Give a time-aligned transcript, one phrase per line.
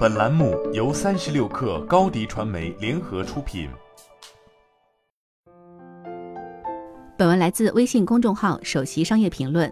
[0.00, 3.68] 本栏目由三十六氪高低传媒联合出品。
[7.18, 9.70] 本文来自微信公众号“首席商业评论”。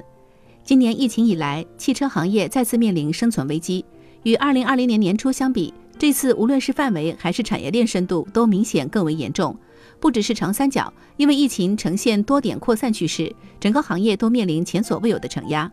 [0.62, 3.82] 今年疫情以来，汽车行业再次面临生存危机。
[4.24, 9.58] 与二零二零年年初相比，这次无论是范围还是产业链深度，都明显更为严重。
[9.98, 15.72] 不只是长三角，因为疫情呈现多点扩散趋势，整个行业都面临前所未有的承压。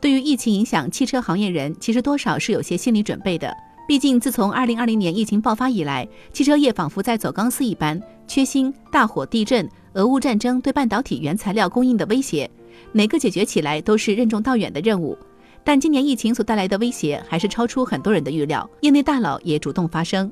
[0.00, 3.52] 对于疫情影响，汽车行业人其实多少是有些心理准备的。
[3.86, 12.50] 毕竟，自从二零二零年疫情爆发以来，汽车业仿佛在走钢丝一般，缺芯、大火、地震、俄乌战争对半导体原材料供应的威胁，
[12.90, 15.16] 哪个解决起来都是任重道远的任务。
[15.62, 20.30] 但今年疫情所带来的威胁还是超出很多人的预料，业内大佬也主动发声。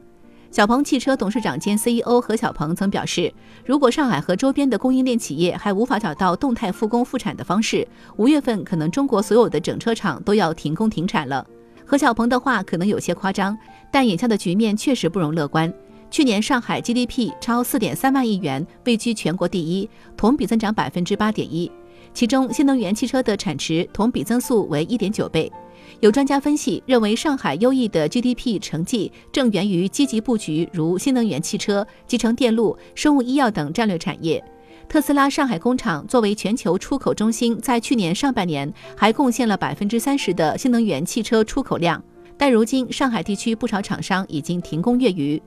[0.51, 3.33] 小鹏汽车董事长兼 CEO 何小鹏曾表示，
[3.65, 7.87] 如果上海和周边的供应链企业还无法找到动态复工复产的方式，
[8.17, 11.47] 五月份可能中国所有的整车厂都要停工停产了。
[11.87, 13.57] 何小鹏的话可能有些夸张，
[13.91, 15.73] 但眼下的局面确实不容乐观。
[16.11, 21.71] 去年上海 GDP 超四点三万亿元，位居全国第一，同比增长百分之八点一。
[22.13, 25.51] 其中新能源汽车的产值同比增速为一点九倍。
[26.01, 34.43] 有专家分析认为，上海优异的 GDP 成绩正源于积极布局如新能源汽车、集成电路、生物医药等战略产业。
[34.89, 42.03] 特斯拉上海工厂作为全球出口中心，在去年上半年还贡献了百分之三十的新能源汽车出口量。
[42.37, 45.41] 但如今上海地区不少厂商已经停工月余，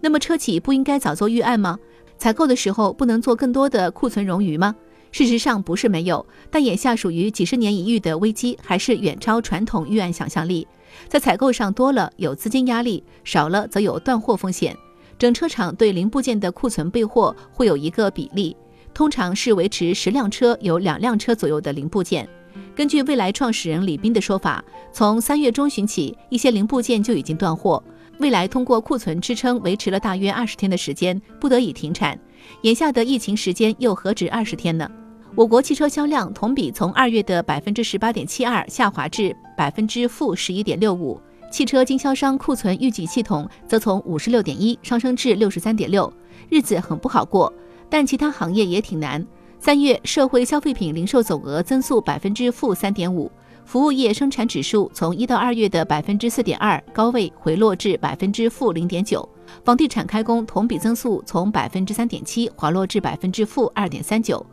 [0.00, 1.78] 那么车企不应该早做预案吗？
[2.18, 4.74] 采购的时候不能做更多的库存冗余吗？
[5.12, 10.66] 事实上不是没有，但眼下属于几十年一遇的危机，还是远超传统预案想象力。
[11.08, 14.76] 在采购上多了有资金压力，少了则有断货风险。
[15.18, 18.56] 整车厂对零部件的库存备货会有一个比例。
[18.92, 22.28] 通常是维持十辆车有两辆车左右的零部件。
[22.74, 27.82] 根据未来创始人李斌的说法，从三月中旬起，一些零部件就已经断货。
[28.18, 32.18] 未来通过库存支撑，维持了大约二十天的时间，不得已停产。
[32.62, 34.90] 眼下的疫情时间又何止二十天呢？
[35.34, 46.12] 我国汽车销量同比从二月的百分之十八点七二下滑至百分之负十一点六五，汽车经销商库存预计系统则从五十六点一上升至六十三点六，
[46.48, 47.52] 日子很不好过。
[47.90, 49.22] 但其他行业也挺难。
[49.58, 53.30] 三月社会消费品零售总额增速百分之负三点五，
[53.66, 59.28] 服务业生产指数从一到二月的百分之四点二高位回落至百分之负零点九，
[59.62, 64.44] 房地产开工同比增速从百分之三点七滑落至百分之负二点三九。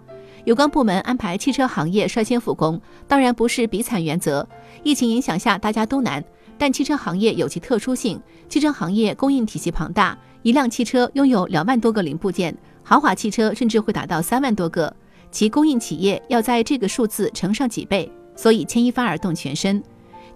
[0.44, 4.46] 有关部门安排汽车行业率先复工，当然不是比惨原则。
[4.84, 6.24] 疫情影响下大家都难，
[6.58, 12.54] 但汽车行业有其特殊性，汽车行业供应体系庞大，一辆汽车拥有两万多个零部件。
[12.90, 14.96] 豪华汽车甚至会达到三万多个，
[15.30, 19.84] 其供应企业要在这个数字乘上几倍，所以牵一发而动全身。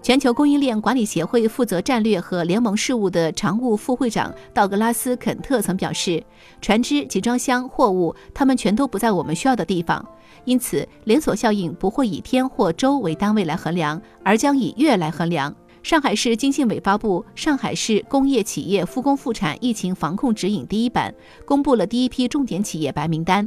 [0.02, 6.22] 全球供应链管理协会负责战略和联盟事务的常务副会长道格拉斯·肯特曾表示
[6.60, 10.06] ：“船只、集装箱、货物，他们全都不在我们需要的地方，
[10.44, 21.12] 因此连锁效应不会以天或周为单位来衡量，而将以月来衡量。”上海市经信委发布《上海市工业企业复工复产疫情防控指引》第一版，
[21.44, 23.46] 公布了第一批重点企业白名单。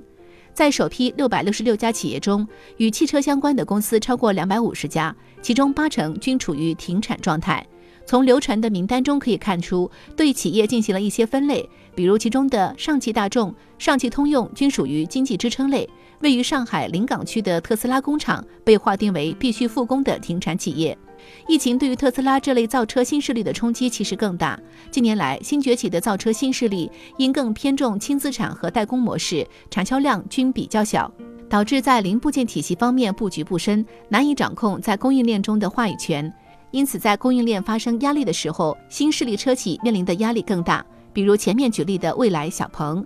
[0.53, 7.65] 在首批六百六十六家企业中，与汽车相关的公司超过两百五十家，其中八成均处于停产状态。
[8.05, 15.89] 从流传的名单中可以看出，对企业进行了一些分类，比如其中的上汽大众、上汽通用均属于经济支撑类。
[16.25, 20.97] 位于上海临港区的特斯拉工厂被划定为必须复工的停产企业。
[21.47, 24.59] 疫情对于特斯拉这类造车新势力的冲击其实更大。
[24.89, 31.11] 近年来，新崛起的造车新势力因更偏重轻资产和代工模式，产销量均比较小，
[31.47, 36.33] 导致在零部件体系方面布局不深，难以掌控在供应链中的话语权。
[36.71, 40.83] 因此，在供应链发生压力的时候，新势力车企面临的压力更大。
[41.13, 43.05] 比如前面举例的蔚来、小鹏。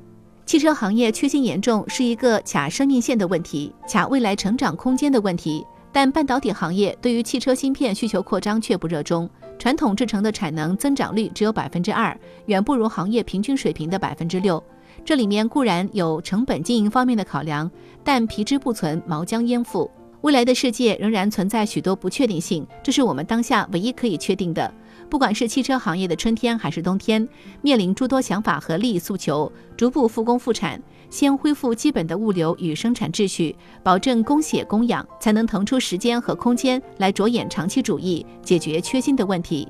[0.50, 5.64] 汽车行业缺芯严重是一个卡生命线的问题，卡未来成长空间的问题。
[5.92, 14.64] 但半导体行业对于汽车芯片需求扩张却不热衷，传统制成的产能增长率只有百分之二，远不如行业平均水平的百分之六。
[15.06, 17.70] 这里面固然有成本经营方面的考量，
[18.04, 19.88] 但皮之不存，毛将焉附？
[20.22, 24.74] 未来的世界仍然存在许多不确定性，这是我们当下唯一可以确定的。
[25.10, 27.28] 不管是汽车行业的春天还是冬天，
[27.62, 30.82] 面临诸多想法和利益诉求，逐步复工复产。
[31.10, 39.68] 先恢复基本的物流与生产秩序，保证供血供氧，才能腾出时间和空间来着眼长期主义，解决缺芯的问题。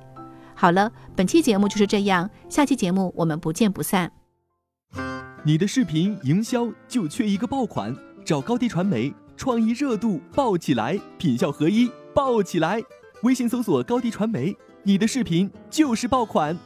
[0.53, 4.11] 好了，本期节目就是这样，下期节目我们不见不散。
[5.45, 7.95] 你的视频营销就缺一个爆款，
[8.25, 12.83] 找高低传媒，创意热度爆起来，品效合一爆起来。
[13.23, 14.53] 微信搜索高低传媒。
[14.83, 16.57] 你的视频就是爆款。